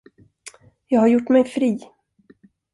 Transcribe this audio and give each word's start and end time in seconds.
Jag 0.87 0.99
har 0.99 1.07
gjort 1.07 1.29
mig 1.29 1.43
fri. 1.45 1.79